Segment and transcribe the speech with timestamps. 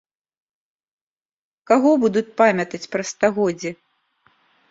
[1.71, 3.71] Каго будуць памятаць праз стагоддзі?